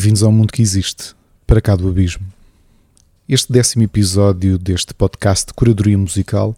[0.00, 1.14] Bem-vindos ao mundo que existe,
[1.46, 2.24] para cá do abismo.
[3.28, 6.56] Este décimo episódio deste podcast de curadoria musical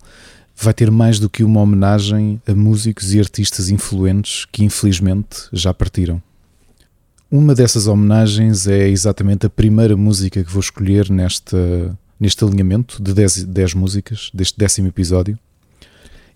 [0.56, 5.74] vai ter mais do que uma homenagem a músicos e artistas influentes que infelizmente já
[5.74, 6.22] partiram.
[7.28, 13.12] Uma dessas homenagens é exatamente a primeira música que vou escolher nesta, neste alinhamento de
[13.12, 15.36] 10 músicas deste décimo episódio.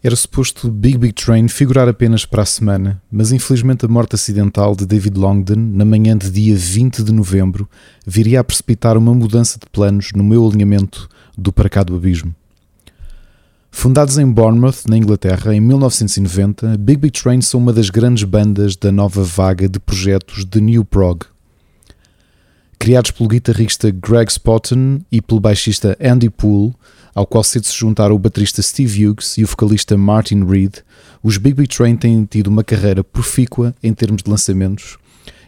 [0.07, 4.77] Era suposto Big Big Train figurar apenas para a semana, mas infelizmente a morte acidental
[4.77, 7.69] de David Longden, na manhã de dia 20 de novembro,
[8.07, 12.33] viria a precipitar uma mudança de planos no meu alinhamento do Para Cá do Abismo.
[13.69, 18.77] Fundados em Bournemouth, na Inglaterra, em 1990, Big Big Train são uma das grandes bandas
[18.77, 21.25] da nova vaga de projetos de New Prog.
[22.79, 26.77] Criados pelo guitarrista Greg Spotton e pelo baixista Andy Poole,
[27.17, 30.75] ao qual se juntaram o baterista Steve Hughes e o vocalista Martin Reed,
[31.23, 34.99] os Big Big Train têm tido uma carreira profícua em termos de lançamentos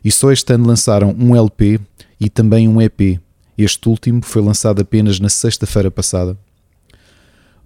[0.03, 1.79] e só este ano lançaram um LP
[2.19, 3.21] e também um EP.
[3.59, 6.39] Este último foi lançado apenas na sexta-feira passada.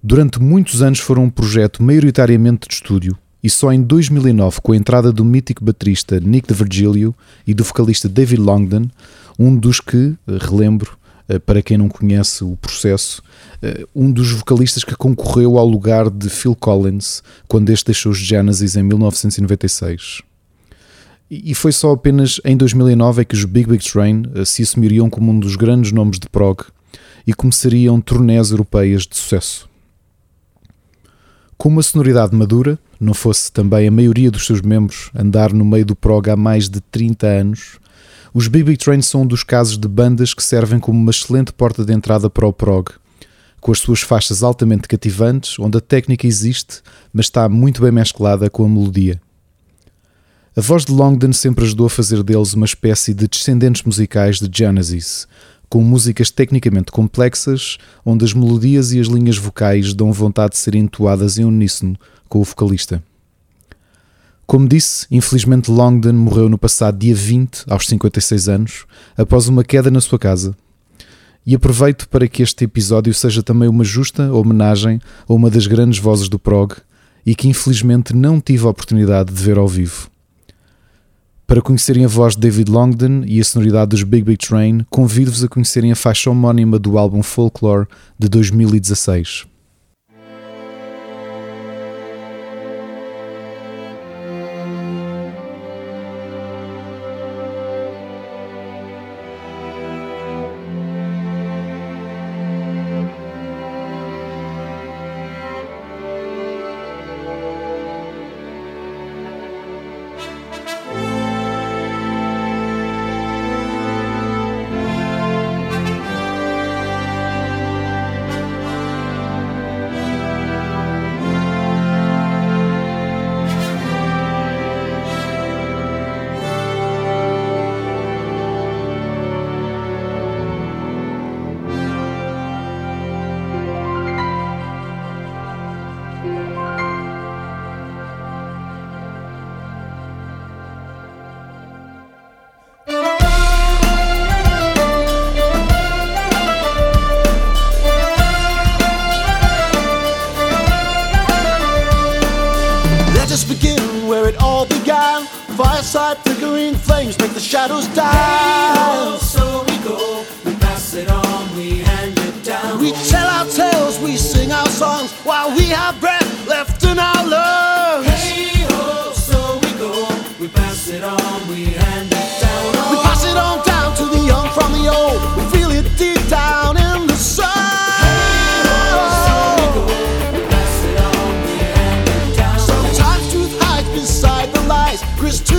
[0.03, 4.77] Durante muitos anos foram um projeto maioritariamente de estúdio e só em 2009, com a
[4.77, 7.15] entrada do mítico baterista Nick de Virgilio
[7.47, 8.91] e do vocalista David Longden,
[9.39, 10.99] um dos que, relembro,
[11.39, 13.23] para quem não conhece o processo,
[13.63, 18.19] eh, um dos vocalistas que concorreu ao lugar de Phil Collins quando este deixou os
[18.19, 20.23] Genesis em 1996.
[21.31, 25.09] E foi só apenas em 2009 é que os Big Big Train eh, se assumiriam
[25.09, 26.63] como um dos grandes nomes de prog
[27.27, 29.69] e começariam turnés europeias de sucesso.
[31.57, 35.87] Com uma sonoridade madura, não fosse também a maioria dos seus membros andar no meio
[35.87, 37.79] do prog há mais de 30 anos,
[38.35, 41.85] os BB Train são um dos casos de bandas que servem como uma excelente porta
[41.85, 42.89] de entrada para o prog,
[43.61, 46.81] com as suas faixas altamente cativantes, onde a técnica existe,
[47.13, 49.21] mas está muito bem mesclada com a melodia.
[50.57, 54.49] A voz de Longden sempre ajudou a fazer deles uma espécie de descendentes musicais de
[54.51, 55.29] Genesis,
[55.69, 60.83] com músicas tecnicamente complexas, onde as melodias e as linhas vocais dão vontade de serem
[60.83, 63.03] entoadas em uníssono com o vocalista.
[64.47, 68.85] Como disse, infelizmente Longden morreu no passado dia 20, aos 56 anos,
[69.17, 70.55] após uma queda na sua casa.
[71.45, 75.99] E aproveito para que este episódio seja também uma justa homenagem a uma das grandes
[75.99, 76.75] vozes do prog
[77.25, 80.11] e que infelizmente não tive a oportunidade de ver ao vivo.
[81.47, 85.45] Para conhecerem a voz de David Longden e a sonoridade dos Big Big Train, convido-vos
[85.45, 87.87] a conhecerem a faixa homónima do álbum Folklore
[88.19, 89.52] de 2016.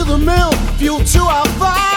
[0.06, 1.93] The mill, fuel to our fire.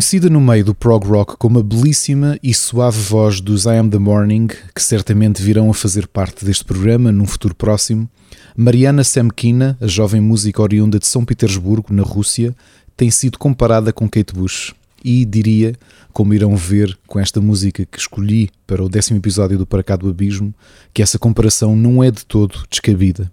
[0.00, 3.90] Conhecida no meio do prog rock como a belíssima e suave voz dos I Am
[3.90, 8.08] The Morning, que certamente virão a fazer parte deste programa num futuro próximo,
[8.56, 12.56] Mariana Semkina, a jovem música oriunda de São Petersburgo, na Rússia,
[12.96, 14.72] tem sido comparada com Kate Bush
[15.04, 15.74] e diria,
[16.14, 19.96] como irão ver com esta música que escolhi para o décimo episódio do Para Cá
[19.96, 20.54] do Abismo,
[20.94, 23.30] que essa comparação não é de todo descabida.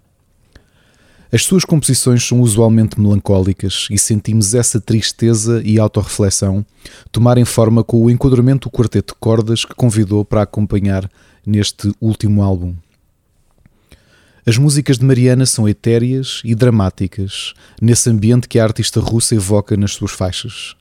[1.30, 6.64] As suas composições são usualmente melancólicas e sentimos essa tristeza e autorreflexão
[7.12, 11.06] tomarem forma com o enquadramento do quarteto de cordas que convidou para acompanhar
[11.46, 12.74] neste último álbum.
[14.46, 19.76] As músicas de Mariana são etéreas e dramáticas, nesse ambiente que a artista russa evoca
[19.76, 20.74] nas suas faixas.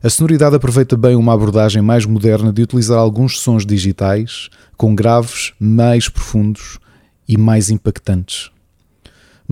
[0.00, 5.52] A sonoridade aproveita bem uma abordagem mais moderna de utilizar alguns sons digitais, com graves
[5.58, 6.78] mais profundos
[7.26, 8.52] e mais impactantes.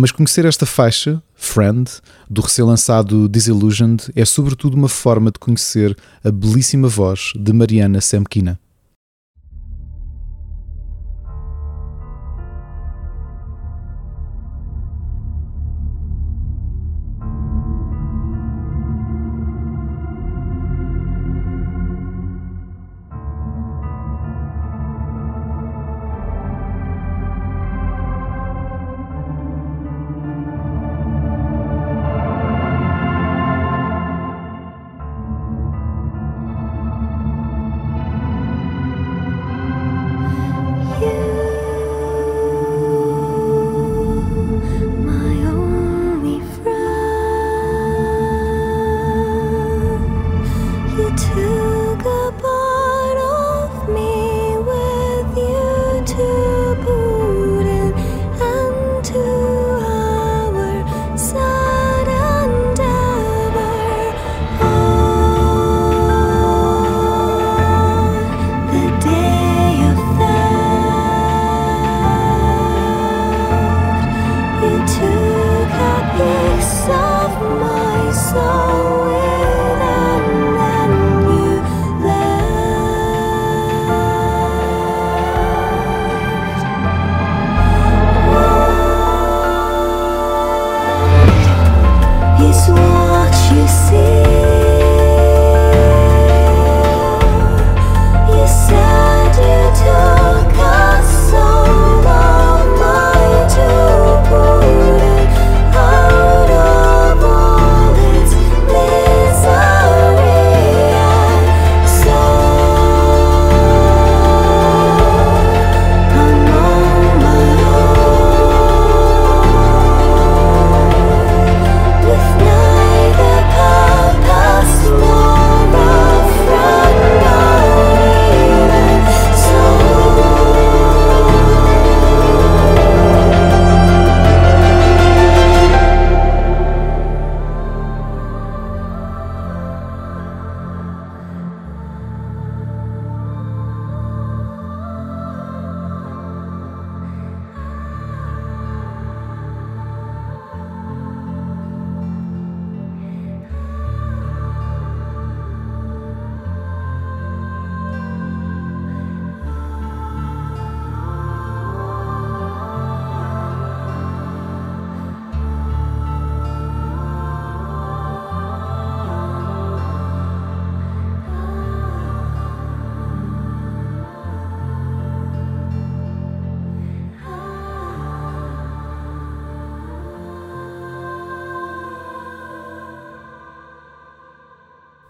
[0.01, 1.91] Mas conhecer esta faixa, Friend,
[2.31, 8.61] do recém-lançado Disillusioned, é sobretudo uma forma de conhecer a belíssima voz de Mariana Semkina.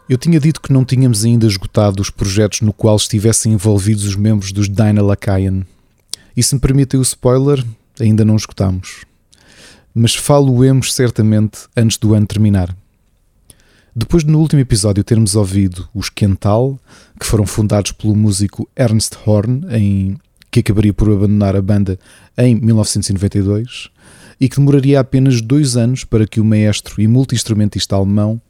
[0.09, 4.17] Eu tinha dito que não tínhamos ainda esgotado os projetos no qual estivessem envolvidos os
[4.17, 5.67] membros dos Dinah Lakayan.
[6.35, 7.63] E se me permitem o spoiler,
[8.01, 9.05] ainda não esgotamos.
[9.95, 12.75] Mas falo-emos certamente antes do ano terminar.
[13.95, 16.81] Depois de no último episódio termos ouvido os Quental,
[17.21, 20.17] que foram fundados pelo músico Ernst Horn, em,
[20.51, 21.99] que acabaria por abandonar a banda
[22.39, 23.91] em 1992,
[24.41, 28.41] e que demoraria apenas dois anos para que o maestro e multi-instrumentista alemão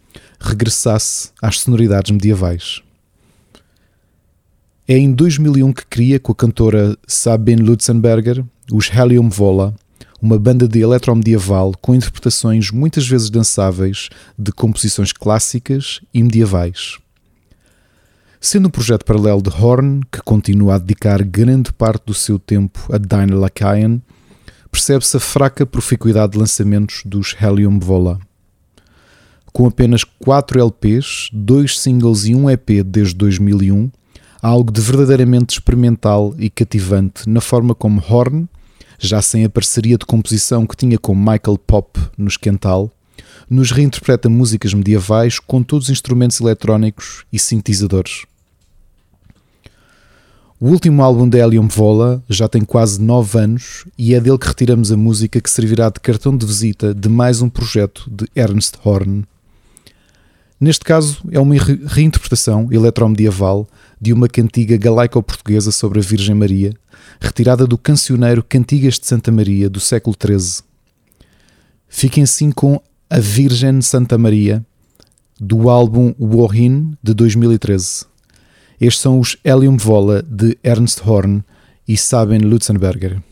[0.41, 2.83] regressasse às sonoridades medievais.
[4.87, 9.75] É em 2001 que cria com a cantora Sabine Lutzenberger os Helium Vola,
[10.21, 16.99] uma banda de eletromedieval com interpretações muitas vezes dançáveis de composições clássicas e medievais.
[18.41, 22.89] Sendo um projeto paralelo de Horn, que continua a dedicar grande parte do seu tempo
[22.93, 24.01] a Dinah Lakayan,
[24.71, 28.21] percebe-se a fraca proficuidade de lançamentos dos Helium Vola.
[29.53, 33.91] Com apenas 4 LPs, 2 singles e um EP desde 2001,
[34.43, 38.49] há algo de verdadeiramente experimental e cativante na forma como Horn,
[38.99, 42.91] já sem a parceria de composição que tinha com Michael Pop no Esquental,
[43.49, 48.27] nos reinterpreta músicas medievais com todos os instrumentos eletrónicos e sintetizadores.
[50.61, 54.49] O último álbum de Helium Vola já tem quase 9 anos e é dele que
[54.49, 58.75] retiramos a música que servirá de cartão de visita de mais um projeto de Ernst
[58.85, 59.25] Horn.
[60.61, 63.69] Neste caso, é uma reinterpretação eletromedieval
[64.01, 66.73] de uma cantiga galaico-portuguesa sobre a Virgem Maria,
[67.21, 70.65] retirada do cancioneiro Cantigas de Santa Maria do século XIII.
[71.89, 74.65] Fiquem assim com A Virgem Santa Maria,
[75.41, 78.05] do álbum Wohin de 2013.
[78.81, 81.45] Estes são os Helium Vola de Ernst Horn
[81.87, 83.23] e Sabine Lutzenberger.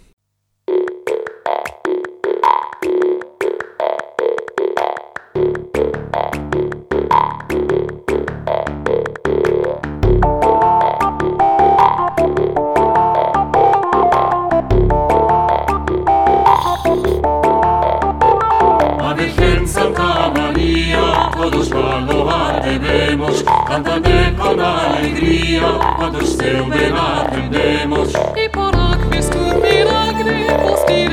[26.47, 28.13] Museum benach im Demos.
[28.37, 31.07] I porak bist du mir agne, was die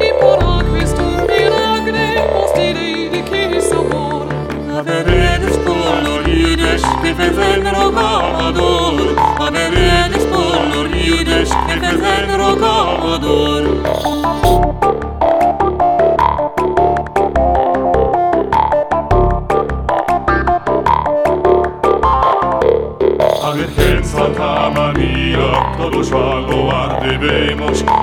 [0.00, 4.26] I porak bist du mir agne, was die Rede kies so bor.
[4.76, 5.74] Aber redest du
[6.04, 9.16] nur jüdisch, wie viel sein Rokamadol.
[9.38, 10.42] Aber redest du
[10.74, 11.96] nur jüdisch, wie viel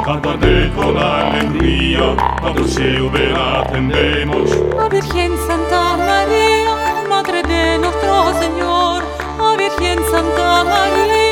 [0.03, 4.51] cántate con alegría, cuando seu ven atendemos.
[4.77, 6.75] A Virgen Santa María,
[7.09, 9.03] Madre de nuestro Señor,
[9.39, 11.22] a Virgen Santa María,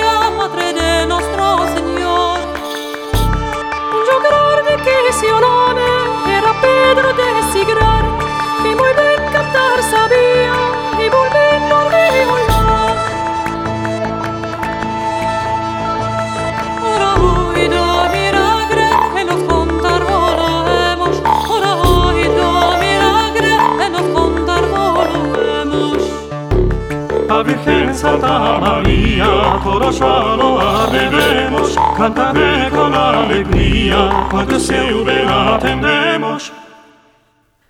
[27.63, 36.51] che Santa Maria, conosciamo la devemos, cantare con alegría, quando seu ben attendemos.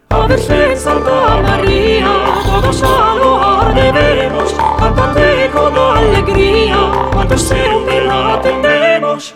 [0.09, 2.07] Ave Virgen Santa Maria,
[2.45, 6.77] conosciamo la devemos, cantare con alegría,
[7.11, 9.33] quando seu ben attendemos.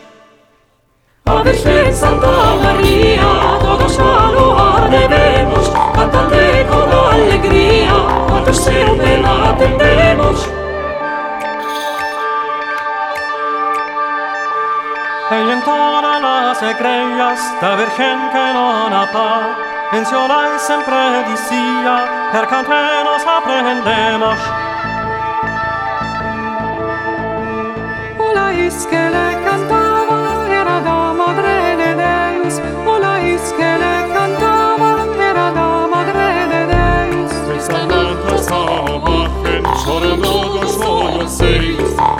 [1.25, 5.24] Ave Virgen Santa Maria, conosciamo la devemos,
[8.45, 10.49] deseo te la atendemos.
[15.31, 19.29] Ella entona las estrellas, la Virgen que non ha pa,
[19.91, 21.97] mencionai sempre di sia,
[22.31, 23.25] per cantre nos
[28.65, 29.34] isquele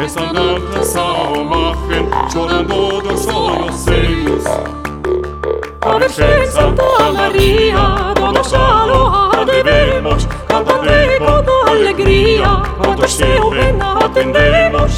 [0.04, 4.46] es andante sao imagen, llorando do sonho seus.
[5.82, 14.98] Ave Maria, Santa Maria, Dona Shalom, adevemos, canta tempo da alegria, quantos teu reino atendemos.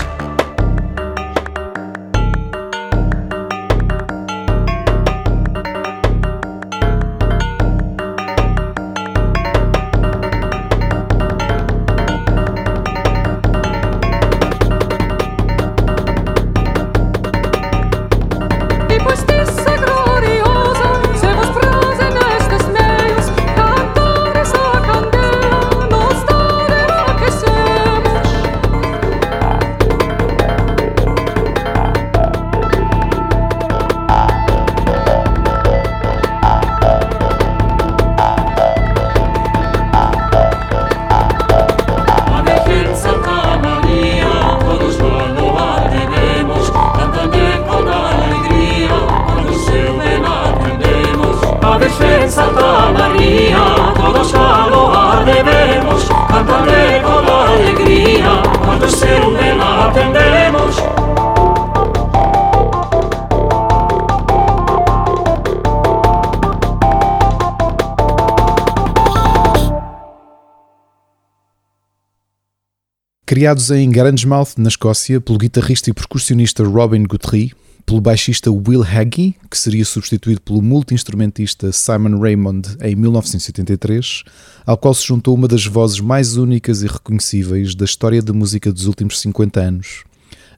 [73.38, 77.54] Criados em Grangemouth, na Escócia, pelo guitarrista e percussionista Robin Guthrie,
[77.86, 84.24] pelo baixista Will Haggie, que seria substituído pelo multi-instrumentista Simon Raymond em 1983,
[84.66, 88.74] ao qual se juntou uma das vozes mais únicas e reconhecíveis da história da música
[88.74, 90.04] dos últimos 50 anos,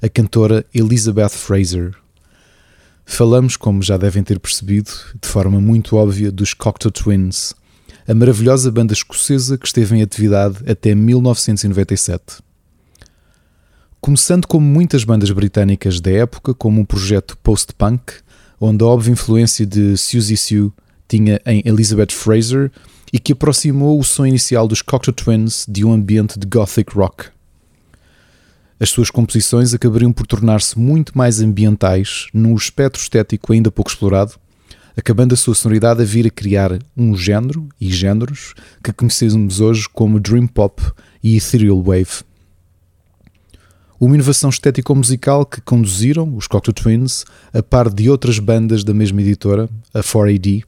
[0.02, 1.94] a cantora Elizabeth Fraser.
[3.06, 7.54] Falamos, como já devem ter percebido, de forma muito óbvia, dos Cocteau Twins,
[8.08, 12.48] a maravilhosa banda escocesa que esteve em atividade até 1997.
[14.02, 18.14] Começando como muitas bandas britânicas da época, como um projeto post-punk,
[18.60, 20.72] onde a óbvia influência de Suzy Sue
[21.06, 22.72] tinha em Elizabeth Fraser
[23.12, 27.26] e que aproximou o som inicial dos Cocteau Twins de um ambiente de gothic rock.
[28.80, 34.36] As suas composições acabariam por tornar-se muito mais ambientais, num espectro estético ainda pouco explorado,
[34.96, 39.90] acabando a sua sonoridade a vir a criar um género e géneros que conhecemos hoje
[39.92, 40.82] como Dream Pop
[41.22, 42.29] e Ethereal Wave.
[44.00, 49.22] Uma inovação estético-musical que conduziram os Cocteau Twins a par de outras bandas da mesma
[49.22, 50.64] editora, a 4AD,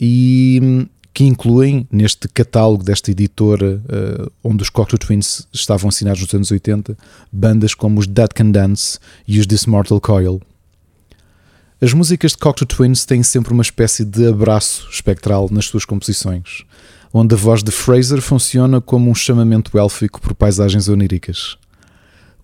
[0.00, 6.32] e que incluem neste catálogo desta editora, uh, onde os Cocteau Twins estavam assinados nos
[6.32, 6.96] anos 80,
[7.30, 10.40] bandas como os Dead Can Dance e os This Mortal Coil.
[11.82, 16.64] As músicas de Cocteau Twins têm sempre uma espécie de abraço espectral nas suas composições,
[17.12, 21.58] onde a voz de Fraser funciona como um chamamento élfico por paisagens oníricas.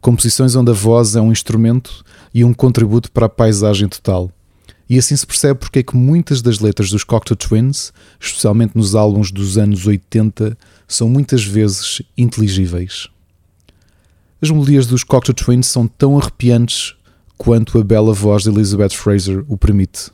[0.00, 4.30] Composições onde a voz é um instrumento e um contributo para a paisagem total.
[4.88, 8.94] E assim se percebe porque é que muitas das letras dos Cocteau Twins, especialmente nos
[8.94, 10.56] álbuns dos anos 80,
[10.86, 13.08] são muitas vezes inteligíveis.
[14.40, 16.94] As melodias dos Cocteau Twins são tão arrepiantes
[17.36, 20.10] quanto a bela voz de Elizabeth Fraser o permite.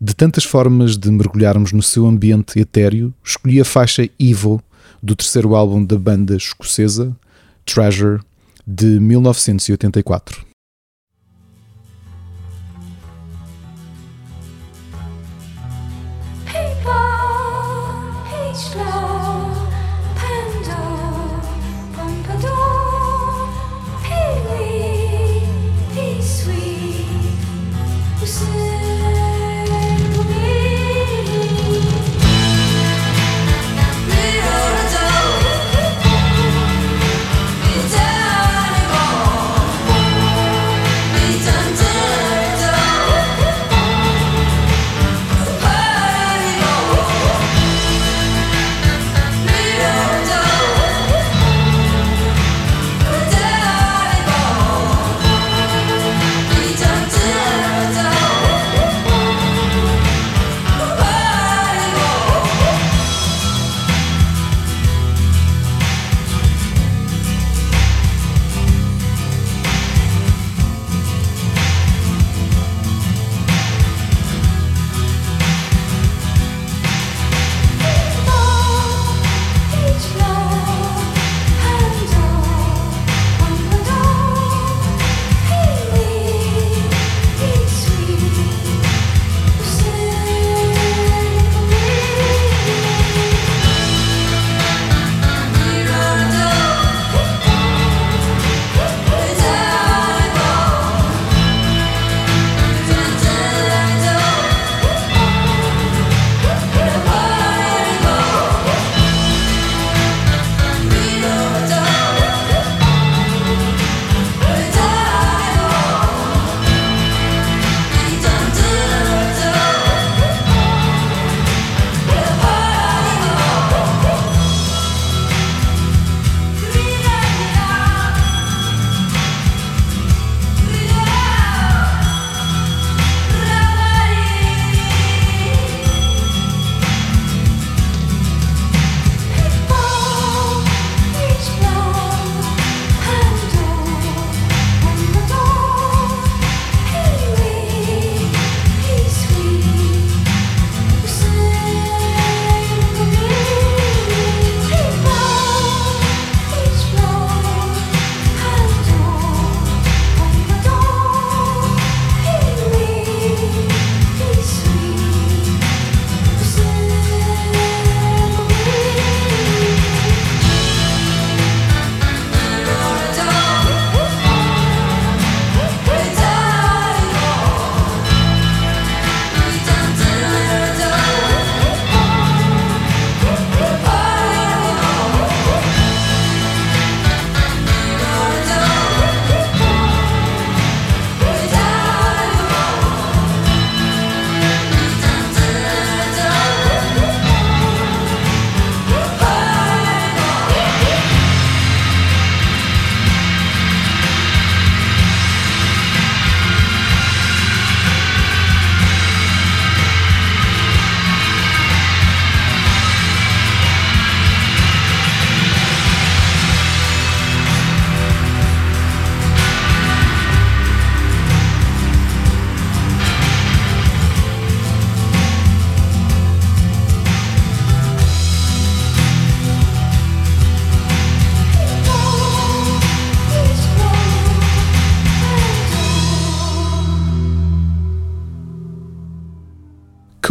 [0.00, 4.60] De tantas formas de mergulharmos no seu ambiente etéreo, escolhi a faixa Evil
[5.00, 7.16] do terceiro álbum da banda escocesa,
[7.64, 8.20] Treasure,
[8.64, 10.51] de 1984.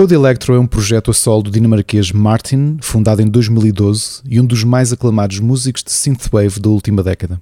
[0.02, 4.46] Code Electro é um projeto a solo do dinamarquês Martin, fundado em 2012 e um
[4.48, 7.40] dos mais aclamados músicos de synthwave da última década.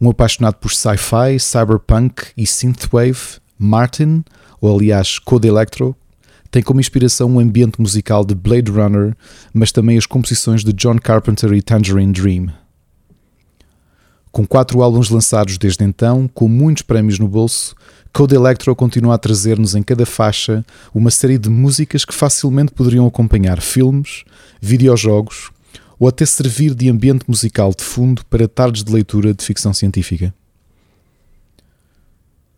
[0.00, 4.24] Um apaixonado por sci-fi, cyberpunk e synthwave, Martin,
[4.60, 5.94] ou aliás Code Electro,
[6.50, 9.16] tem como inspiração um ambiente musical de Blade Runner,
[9.52, 12.48] mas também as composições de John Carpenter e Tangerine Dream.
[14.32, 17.76] Com quatro álbuns lançados desde então, com muitos prémios no bolso,
[18.14, 23.04] Code Electro continua a trazer-nos em cada faixa uma série de músicas que facilmente poderiam
[23.08, 24.22] acompanhar filmes,
[24.60, 25.50] videojogos
[25.98, 30.32] ou até servir de ambiente musical de fundo para tardes de leitura de ficção científica.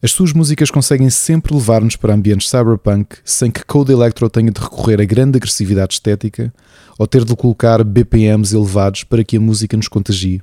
[0.02, 4.60] As suas músicas conseguem sempre levar-nos para ambientes cyberpunk sem que Code Electro tenha de
[4.60, 6.52] recorrer a grande agressividade estética
[6.98, 10.42] ou ter de colocar BPMs elevados para que a música nos contagie.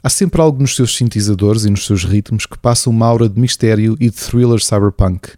[0.00, 3.38] Há sempre algo nos seus sintetizadores e nos seus ritmos que passa uma aura de
[3.40, 5.30] mistério e de thriller cyberpunk,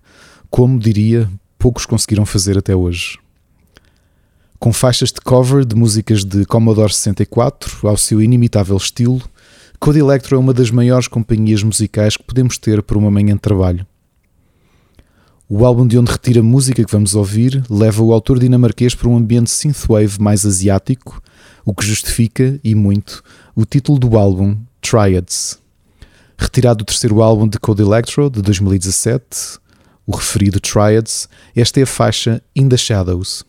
[0.50, 3.18] como, diria, poucos conseguiram fazer até hoje.
[4.58, 9.22] Com faixas de cover de músicas de Commodore 64 ao seu inimitável estilo,
[9.78, 13.40] Code Electro é uma das maiores companhias musicais que podemos ter por uma manhã de
[13.40, 13.86] trabalho.
[15.48, 19.08] O álbum de onde retira a música que vamos ouvir leva o autor dinamarquês para
[19.08, 21.22] um ambiente synthwave mais asiático,
[21.64, 23.22] o que justifica, e muito,
[23.54, 25.58] o título do álbum, Triads.
[26.38, 29.58] Retirado do terceiro álbum de Code Electro, de 2017,
[30.06, 33.44] o referido Triads, esta é a faixa In the Shadows.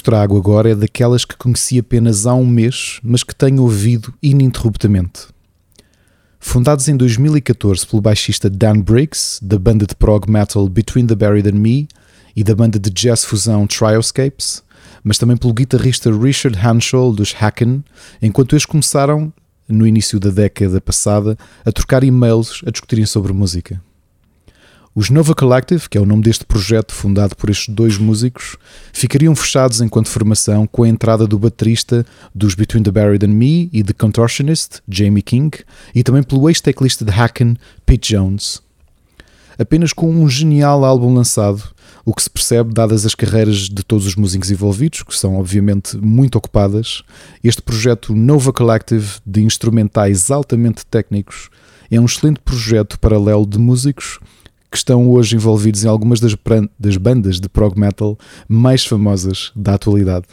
[0.00, 4.14] Vos trago agora é daquelas que conheci apenas há um mês, mas que tenho ouvido
[4.22, 5.28] ininterruptamente.
[6.38, 11.50] Fundados em 2014 pelo baixista Dan Briggs, da banda de prog metal Between the Buried
[11.50, 11.86] and Me
[12.34, 14.62] e da banda de jazz fusão Trioscapes,
[15.04, 17.84] mas também pelo guitarrista Richard Hanschel dos Hacken,
[18.22, 19.30] enquanto eles começaram,
[19.68, 23.82] no início da década passada, a trocar e-mails a discutirem sobre música.
[24.92, 28.56] Os Nova Collective, que é o nome deste projeto fundado por estes dois músicos,
[28.92, 33.70] ficariam fechados enquanto formação com a entrada do baterista dos Between the Buried and Me
[33.72, 35.56] e The Contortionist, Jamie King,
[35.94, 38.60] e também pelo ex-teclista de Hacken, Pete Jones.
[39.56, 41.62] Apenas com um genial álbum lançado,
[42.04, 45.96] o que se percebe dadas as carreiras de todos os músicos envolvidos, que são obviamente
[45.98, 47.04] muito ocupadas,
[47.44, 51.48] este projeto Nova Collective de instrumentais altamente técnicos
[51.92, 54.18] é um excelente projeto paralelo de músicos
[54.70, 56.36] que estão hoje envolvidos em algumas das,
[56.78, 58.16] das bandas de prog metal
[58.48, 60.26] mais famosas da atualidade.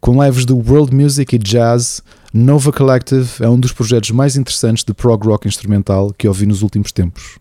[0.00, 4.82] Com lives de world music e jazz, Nova Collective é um dos projetos mais interessantes
[4.82, 7.38] de prog rock instrumental que ouvi nos últimos tempos.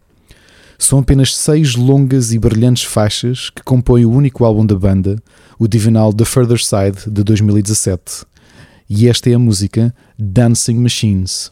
[0.77, 5.21] São apenas seis longas e brilhantes faixas que compõem o único álbum da banda,
[5.57, 8.25] o divinal The Further Side de 2017.
[8.89, 11.51] E esta é a música Dancing Machines.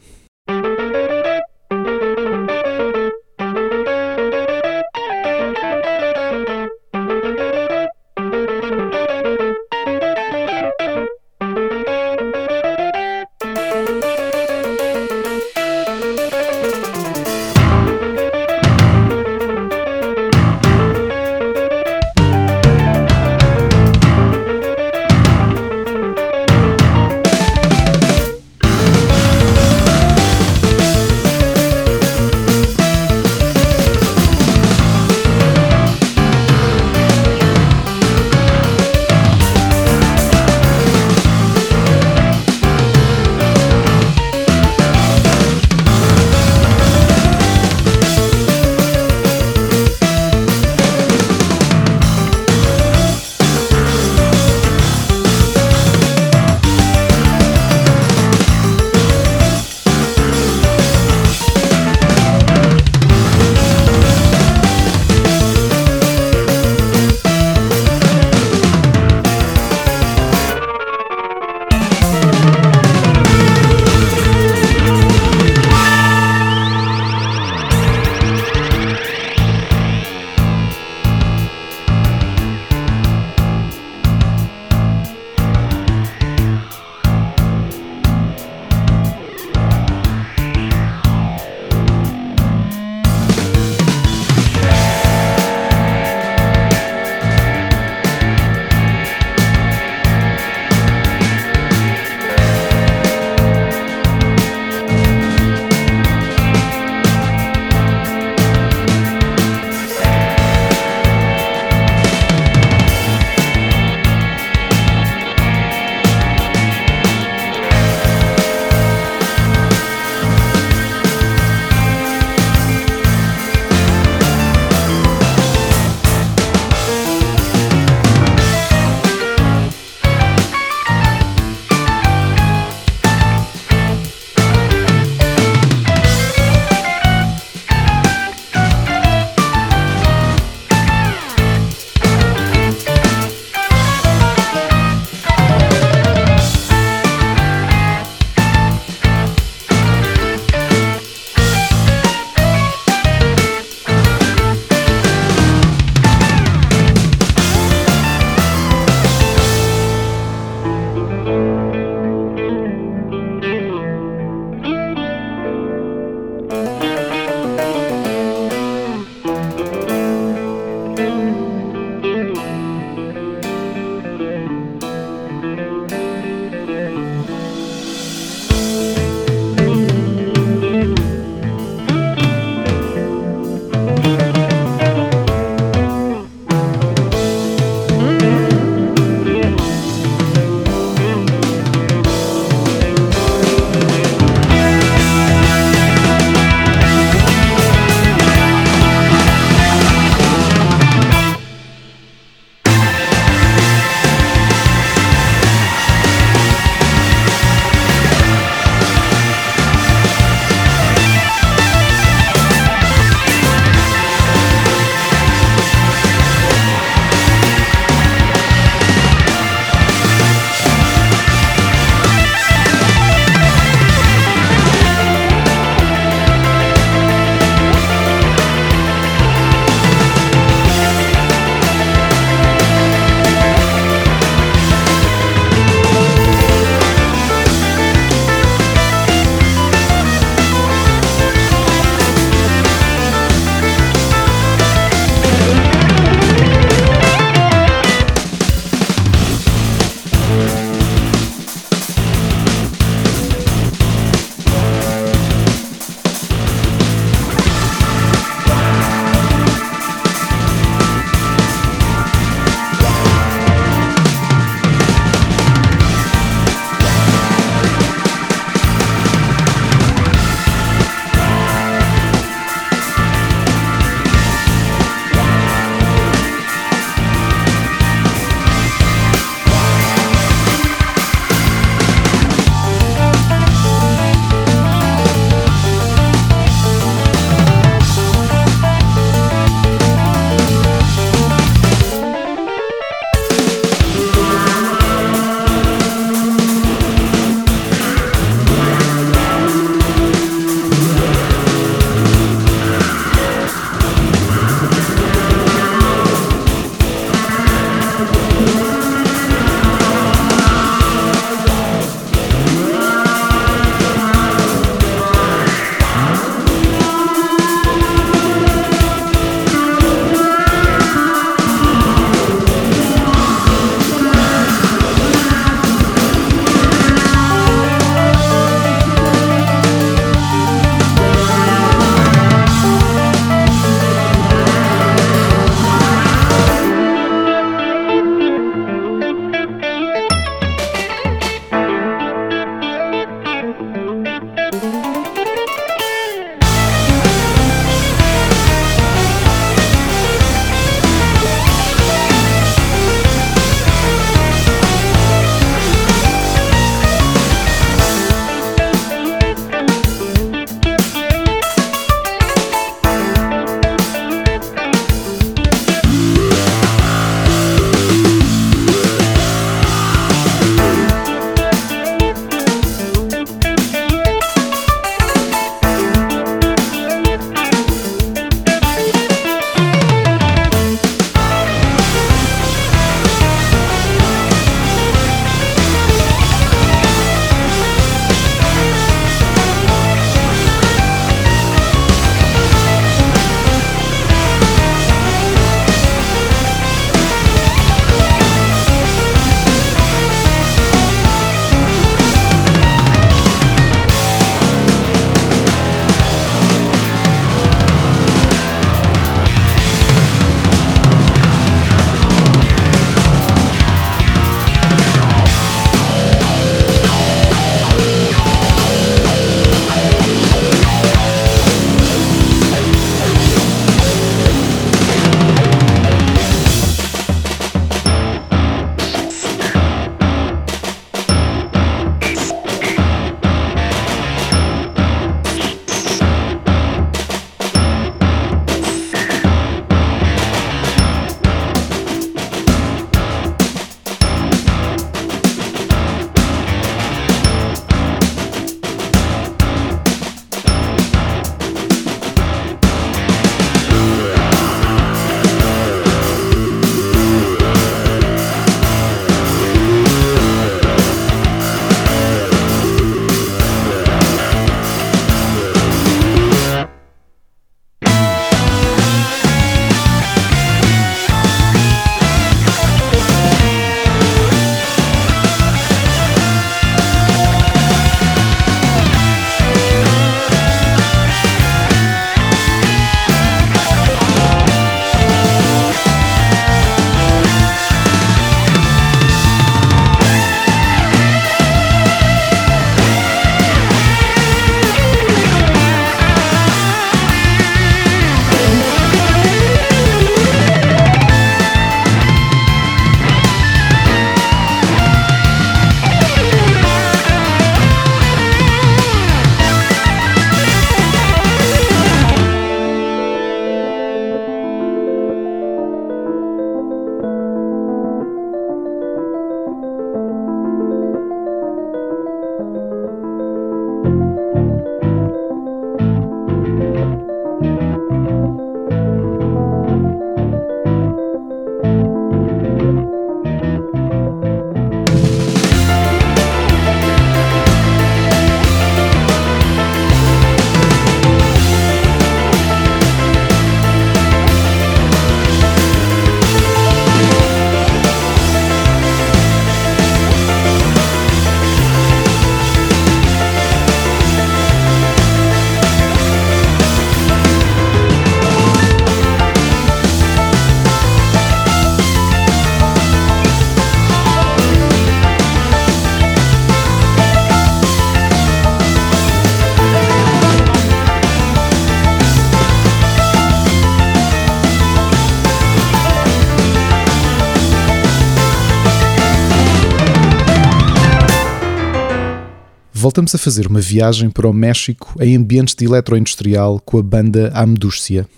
[582.98, 587.32] Voltamos a fazer uma viagem para o México em ambientes de eletroindustrial com a banda
[587.36, 588.10] Amdúcia.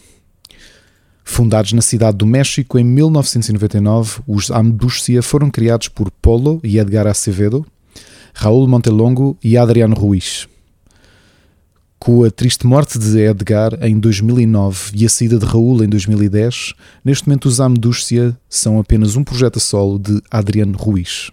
[1.22, 7.08] Fundados na cidade do México em 1999, os Amdúcia foram criados por Polo e Edgar
[7.08, 7.66] Acevedo,
[8.34, 10.48] Raul Montelongo e Adriano Ruiz.
[12.00, 16.74] Com a triste morte de Edgar em 2009 e a saída de Raul em 2010,
[17.04, 21.32] neste momento os Amdúcia são apenas um projeto a solo de Adriano Ruiz.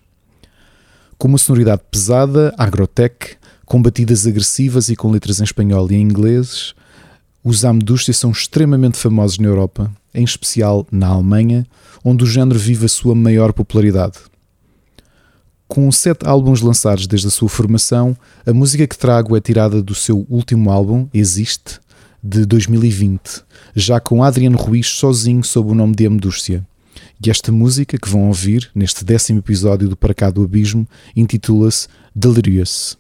[1.19, 6.03] Com uma sonoridade pesada, agrotech, com batidas agressivas e com letras em espanhol e em
[6.03, 6.75] inglês,
[7.43, 11.67] os Amdúcia são extremamente famosos na Europa, em especial na Alemanha,
[12.05, 14.19] onde o género vive a sua maior popularidade.
[15.67, 19.95] Com sete álbuns lançados desde a sua formação, a música que trago é tirada do
[19.95, 21.81] seu último álbum, Existe,
[22.23, 23.43] de 2020,
[23.75, 26.67] já com Adriano Ruiz sozinho sob o nome de Amdúcia.
[27.25, 31.89] E esta música que vão ouvir neste décimo episódio do Para Cá do Abismo intitula-se
[32.15, 32.99] Delirious.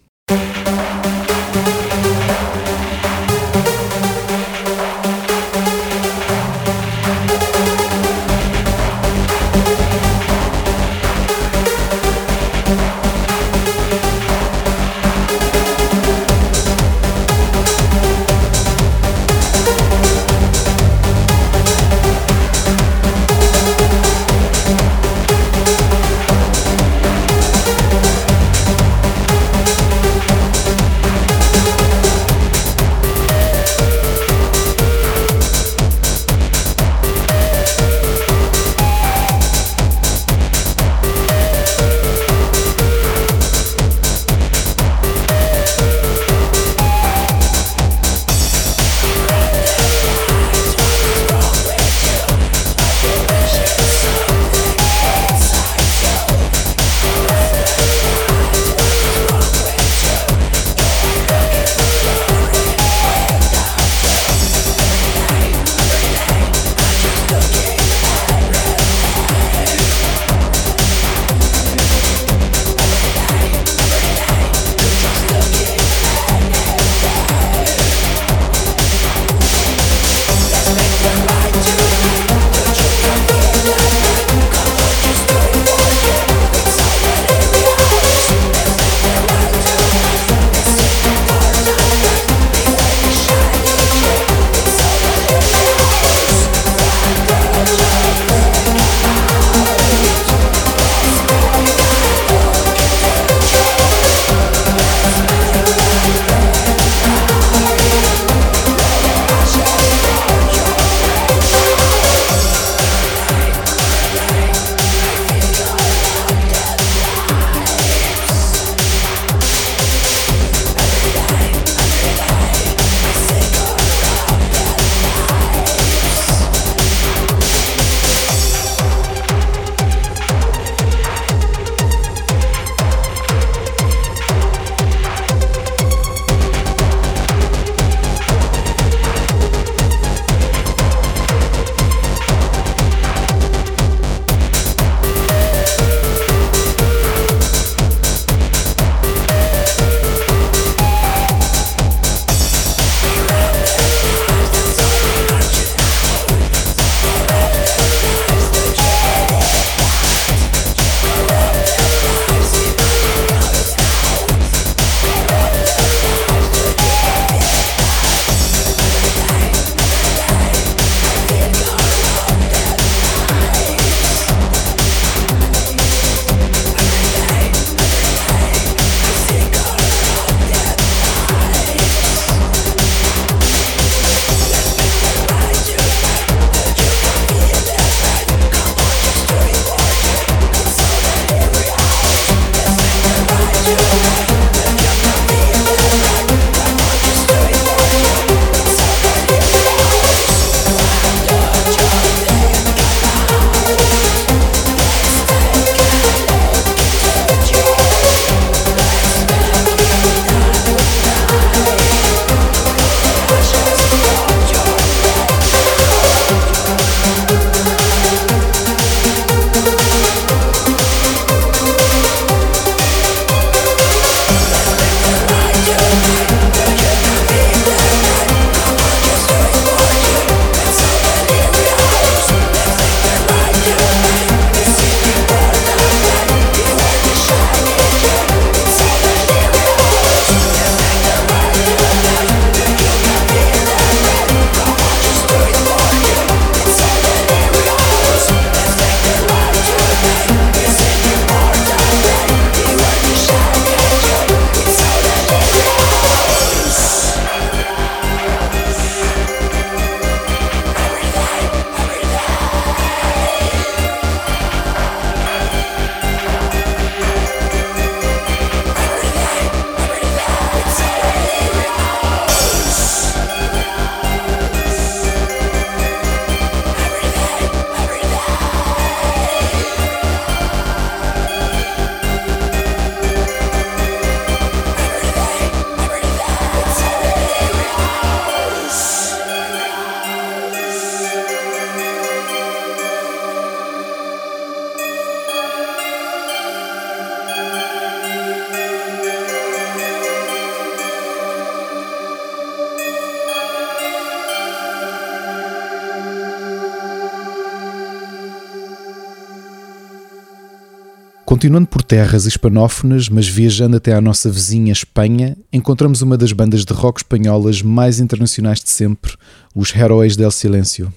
[311.46, 316.64] Continuando por terras hispanófonas, mas viajando até à nossa vizinha Espanha, encontramos uma das bandas
[316.64, 319.14] de rock espanholas mais internacionais de sempre,
[319.54, 320.92] os Heróis del Silêncio.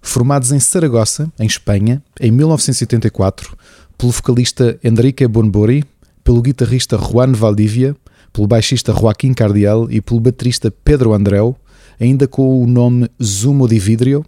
[0.00, 3.56] Formados em Saragossa, em Espanha, em 1984,
[3.96, 5.84] pelo vocalista Enrique Bonbori,
[6.24, 7.94] pelo guitarrista Juan Valdivia,
[8.32, 11.56] pelo baixista Joaquim Cardiel e pelo baterista Pedro Andréu,
[12.00, 14.24] ainda com o nome Zumo di Vidrio,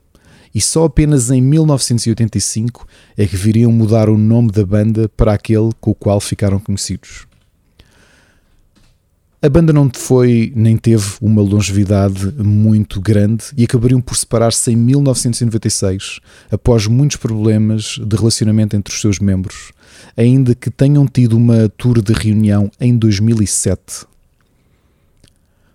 [0.55, 2.87] e só apenas em 1985
[3.17, 7.27] é que viriam mudar o nome da banda para aquele com o qual ficaram conhecidos.
[9.45, 14.77] A banda não foi nem teve uma longevidade muito grande e acabariam por separar-se em
[14.77, 16.19] 1996,
[16.51, 19.71] após muitos problemas de relacionamento entre os seus membros,
[20.17, 24.07] ainda que tenham tido uma tour de reunião em 2007.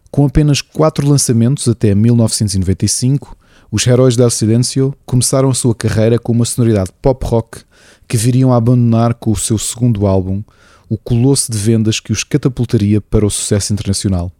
[0.09, 3.37] Com apenas quatro lançamentos até 1995,
[3.71, 7.61] os Heróis del Silêncio começaram a sua carreira com uma sonoridade pop rock
[8.07, 10.43] que viriam a abandonar com o seu segundo álbum,
[10.89, 14.31] o colosso de vendas que os catapultaria para o sucesso internacional.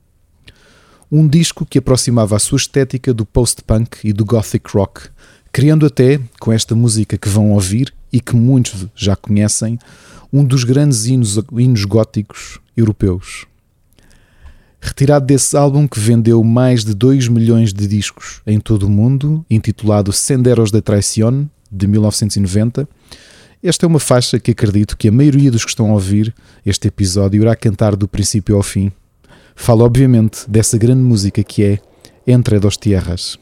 [1.12, 5.10] Um disco que aproximava a sua estética do post-punk e do gothic rock,
[5.52, 9.78] criando até, com esta música que vão ouvir e que muitos já conhecem,
[10.34, 13.46] um dos grandes hinos, hinos góticos europeus
[14.82, 19.46] retirado desse álbum que vendeu mais de 2 milhões de discos em todo o mundo,
[19.50, 22.88] intitulado Senderos de Traición, de 1990.
[23.62, 26.34] Esta é uma faixa que acredito que a maioria dos que estão a ouvir
[26.66, 28.92] este episódio irá cantar do princípio ao fim.
[29.56, 31.80] Falo, obviamente, dessa grande música que é
[32.26, 33.38] Entre dos Tierras.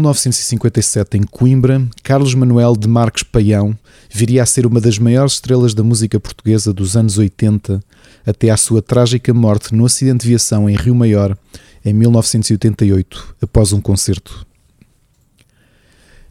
[0.00, 3.76] 1957 em Coimbra, Carlos Manuel de Marques Paião
[4.10, 7.80] viria a ser uma das maiores estrelas da música portuguesa dos anos 80
[8.26, 11.36] até à sua trágica morte no acidente de viação em Rio Maior
[11.84, 14.46] em 1988, após um concerto.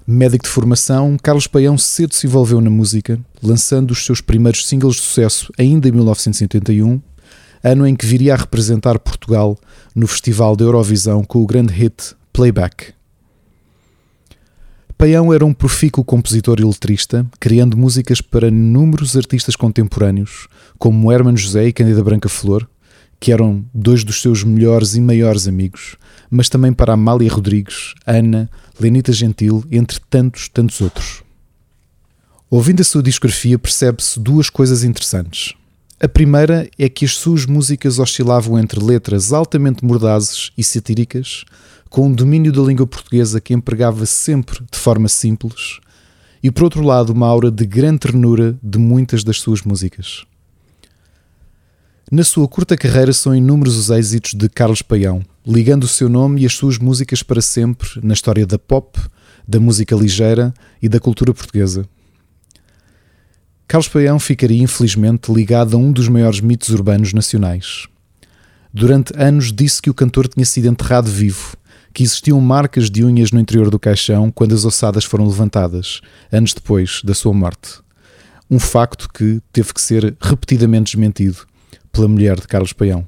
[0.05, 4.95] Médico de formação, Carlos Paião cedo se envolveu na música, lançando os seus primeiros singles
[4.95, 6.99] de sucesso ainda em 1981,
[7.63, 9.55] ano em que viria a representar Portugal
[9.93, 12.98] no Festival da Eurovisão com o grande hit Playback.
[14.99, 21.37] Paião era um profícuo compositor e letrista, criando músicas para inúmeros artistas contemporâneos, como Hermano
[21.37, 22.69] José e Cândida Branca Flor,
[23.17, 25.95] que eram dois dos seus melhores e maiores amigos,
[26.29, 31.23] mas também para Amália Rodrigues, Ana, Lenita Gentil, entre tantos, tantos outros.
[32.49, 35.53] Ouvindo a sua discografia, percebe-se duas coisas interessantes.
[36.01, 41.45] A primeira é que as suas músicas oscilavam entre letras altamente mordazes e satíricas,
[41.89, 45.79] com um domínio da língua portuguesa que empregava sempre de forma simples,
[46.41, 50.23] e por outro lado, uma aura de grande ternura de muitas das suas músicas.
[52.11, 56.41] Na sua curta carreira são inúmeros os êxitos de Carlos Paião, ligando o seu nome
[56.41, 58.99] e as suas músicas para sempre na história da pop,
[59.47, 61.85] da música ligeira e da cultura portuguesa.
[63.67, 67.87] Carlos Paião ficaria infelizmente ligado a um dos maiores mitos urbanos nacionais.
[68.73, 71.55] Durante anos disse que o cantor tinha sido enterrado vivo,
[71.93, 76.53] que existiam marcas de unhas no interior do caixão quando as ossadas foram levantadas, anos
[76.53, 77.79] depois da sua morte.
[78.49, 81.37] Um facto que teve que ser repetidamente desmentido
[81.91, 83.07] pela mulher de Carlos Paião.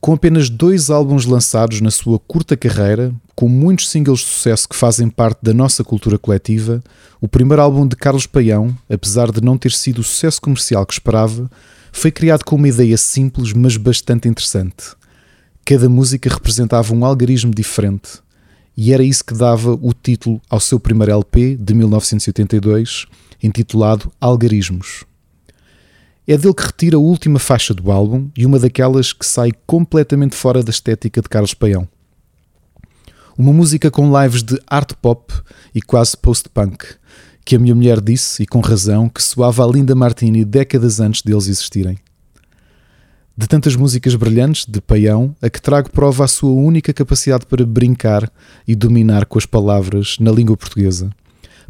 [0.00, 4.76] Com apenas dois álbuns lançados na sua curta carreira, com muitos singles de sucesso que
[4.76, 6.82] fazem parte da nossa cultura coletiva,
[7.22, 10.92] o primeiro álbum de Carlos Paião, apesar de não ter sido o sucesso comercial que
[10.92, 11.50] esperava,
[11.90, 14.94] foi criado com uma ideia simples, mas bastante interessante.
[15.66, 18.20] Cada música representava um algarismo diferente,
[18.76, 23.06] e era isso que dava o título ao seu primeiro LP de 1982,
[23.42, 25.04] intitulado Algarismos.
[26.28, 30.36] É dele que retira a última faixa do álbum e uma daquelas que sai completamente
[30.36, 31.88] fora da estética de Carlos Paião.
[33.38, 35.32] Uma música com lives de art pop
[35.74, 36.84] e quase post-punk,
[37.42, 41.22] que a minha mulher disse, e com razão, que soava a Linda Martini décadas antes
[41.22, 41.98] deles existirem.
[43.36, 47.66] De tantas músicas brilhantes de Paião, a que trago prova a sua única capacidade para
[47.66, 48.30] brincar
[48.66, 51.10] e dominar com as palavras na língua portuguesa,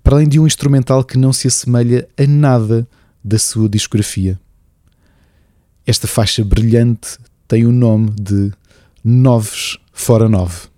[0.03, 2.87] para além de um instrumental que não se assemelha a nada
[3.25, 4.39] da sua discografia.
[5.87, 7.17] Esta faixa brilhante
[7.49, 8.53] tem o nome de
[9.03, 10.74] Noves Fora Nove.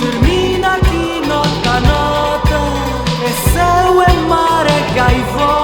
[0.00, 2.60] Termina aqui nota nota.
[3.24, 5.63] É céu, é mar, é gaivota.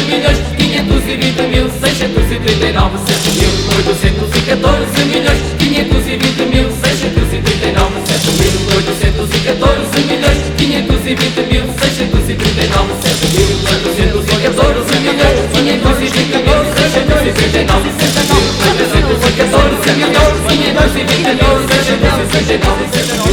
[17.31, 23.31] 639, 7 mil 814 milhões 520 mil 639, 7 mil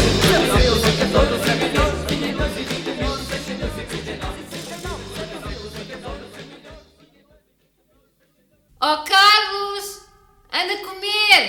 [8.81, 10.03] Oh Carlos,
[10.53, 11.43] anda a comer!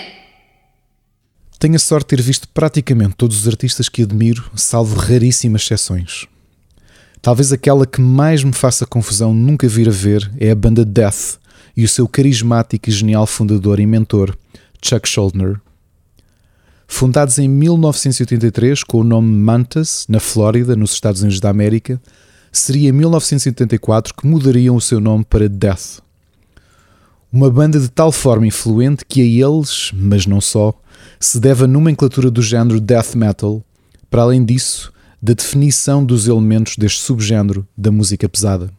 [1.59, 6.25] Tenho a sorte de ter visto praticamente todos os artistas que admiro, salvo raríssimas exceções.
[7.21, 11.37] Talvez aquela que mais me faça confusão nunca vir a ver é a banda Death
[11.75, 14.37] e o seu carismático e genial fundador e mentor,
[14.81, 15.59] Chuck Schuldiner.
[16.87, 22.01] Fundados em 1983 com o nome Mantas, na Flórida, nos Estados Unidos da América,
[22.51, 26.01] seria em 1984 que mudariam o seu nome para Death.
[27.31, 30.73] Uma banda de tal forma influente que a eles, mas não só,
[31.19, 33.63] se deve a nomenclatura do género death metal,
[34.09, 34.91] para além disso,
[35.21, 38.71] da definição dos elementos deste subgénero da música pesada.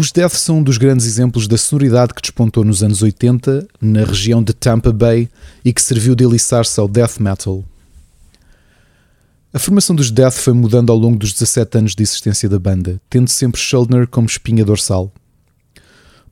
[0.00, 4.04] Os Death são um dos grandes exemplos da sonoridade que despontou nos anos 80 na
[4.04, 5.28] região de Tampa Bay
[5.64, 7.64] e que serviu de alicerce ao death metal.
[9.52, 13.00] A formação dos Death foi mudando ao longo dos 17 anos de existência da banda,
[13.10, 15.12] tendo sempre Schuldner como espinha dorsal.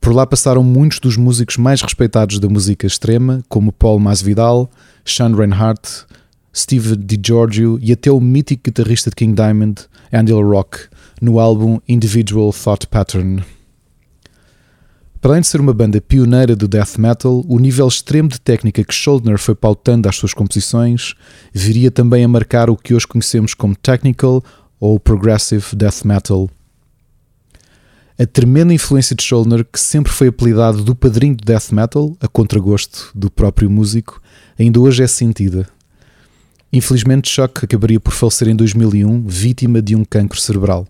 [0.01, 4.71] Por lá passaram muitos dos músicos mais respeitados da música extrema, como Paul Masvidal,
[5.05, 6.07] Sean Reinhardt,
[6.55, 10.83] Steve DiGiorgio e até o mítico guitarrista de King Diamond, Andy Rock,
[11.21, 13.56] no álbum Individual Thought Pattern.
[15.21, 18.85] Para além de ser uma banda pioneira do death metal, o nível extremo de técnica
[18.85, 21.15] que Schuldner foi pautando às suas composições
[21.53, 24.43] viria também a marcar o que hoje conhecemos como technical
[24.79, 26.51] ou progressive death metal.
[28.19, 32.29] A tremenda influência de Schuldner, que sempre foi apelidado do padrinho do death metal, a
[32.29, 34.23] contragosto do próprio músico,
[34.59, 35.69] ainda hoje é sentida.
[36.73, 40.87] Infelizmente, Chuck acabaria por falecer em 2001, vítima de um cancro cerebral.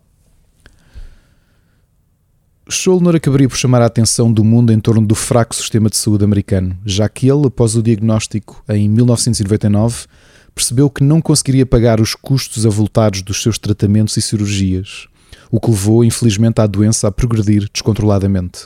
[2.69, 6.25] Schuldner acabaria por chamar a atenção do mundo em torno do fraco sistema de saúde
[6.25, 10.07] americano, já que ele, após o diagnóstico em 1999,
[10.53, 15.07] percebeu que não conseguiria pagar os custos avultados dos seus tratamentos e cirurgias,
[15.49, 18.65] o que levou, infelizmente, à doença a progredir descontroladamente.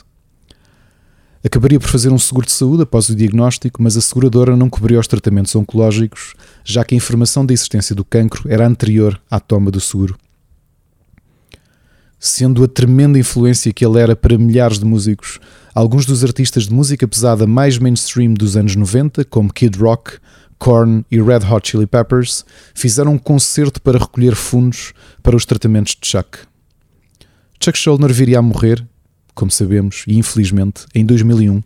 [1.44, 4.98] Acabaria por fazer um seguro de saúde após o diagnóstico, mas a seguradora não cobria
[4.98, 6.32] os tratamentos oncológicos,
[6.64, 10.16] já que a informação da existência do cancro era anterior à toma do seguro.
[12.22, 15.40] Sendo a tremenda influência que ele era para milhares de músicos,
[15.74, 20.18] alguns dos artistas de música pesada mais mainstream dos anos 90, como Kid Rock,
[20.58, 22.44] Korn e Red Hot Chili Peppers,
[22.74, 24.92] fizeram um concerto para recolher fundos
[25.22, 26.40] para os tratamentos de Chuck.
[27.58, 28.86] Chuck Schuldiner viria a morrer,
[29.34, 31.62] como sabemos, e infelizmente, em 2001,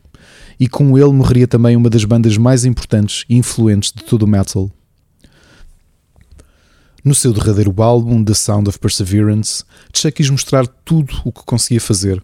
[0.61, 4.29] e com ele morreria também uma das bandas mais importantes e influentes de todo o
[4.29, 4.71] metal.
[7.05, 11.81] No seu derradeiro álbum, The Sound of Perseverance, Chuck quis mostrar tudo o que conseguia
[11.81, 12.23] fazer,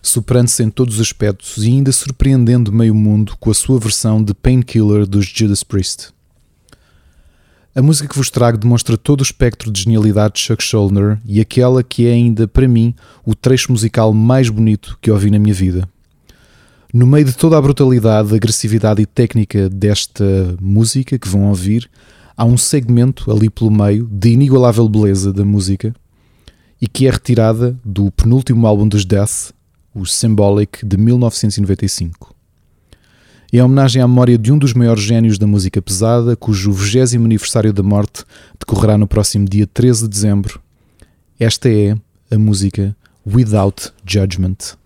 [0.00, 4.32] superando-se em todos os aspectos e ainda surpreendendo meio mundo com a sua versão de
[4.32, 6.14] Painkiller dos Judas Priest.
[7.74, 11.38] A música que vos trago demonstra todo o espectro de genialidade de Chuck Schuldiner e
[11.38, 12.94] aquela que é ainda, para mim,
[13.26, 15.86] o trecho musical mais bonito que ouvi na minha vida.
[16.90, 21.90] No meio de toda a brutalidade, agressividade e técnica desta música que vão ouvir,
[22.36, 25.94] há um segmento ali pelo meio de inigualável beleza da música
[26.80, 29.52] e que é retirada do penúltimo álbum dos Death,
[29.94, 32.34] o Symbolic de 1995.
[33.52, 37.72] É homenagem à memória de um dos maiores génios da música pesada, cujo 20 aniversário
[37.72, 38.24] da morte
[38.58, 40.60] decorrerá no próximo dia 13 de dezembro.
[41.38, 41.94] Esta é
[42.30, 44.81] a música Without Judgment.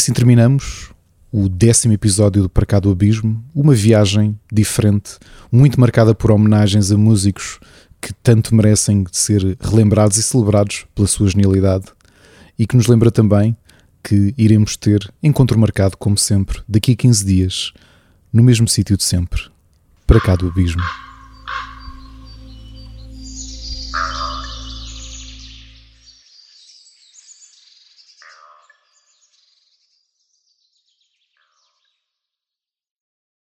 [0.00, 0.90] Assim terminamos
[1.30, 5.18] o décimo episódio do Para Cá do Abismo, uma viagem diferente,
[5.52, 7.60] muito marcada por homenagens a músicos
[8.00, 11.84] que tanto merecem ser relembrados e celebrados pela sua genialidade
[12.58, 13.54] e que nos lembra também
[14.02, 17.72] que iremos ter encontro marcado, como sempre, daqui a 15 dias,
[18.32, 19.42] no mesmo sítio de sempre,
[20.06, 21.09] Para Cá do Abismo.